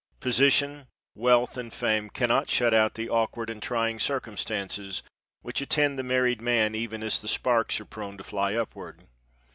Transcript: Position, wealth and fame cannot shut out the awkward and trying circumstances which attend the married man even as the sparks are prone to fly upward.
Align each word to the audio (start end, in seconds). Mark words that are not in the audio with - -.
Position, 0.19 0.87
wealth 1.13 1.57
and 1.57 1.71
fame 1.71 2.09
cannot 2.09 2.49
shut 2.49 2.73
out 2.73 2.95
the 2.95 3.07
awkward 3.07 3.51
and 3.51 3.61
trying 3.61 3.99
circumstances 3.99 5.03
which 5.43 5.61
attend 5.61 5.99
the 5.99 6.03
married 6.03 6.41
man 6.41 6.73
even 6.73 7.03
as 7.03 7.19
the 7.19 7.27
sparks 7.27 7.79
are 7.79 7.85
prone 7.85 8.17
to 8.17 8.23
fly 8.23 8.55
upward. 8.55 9.05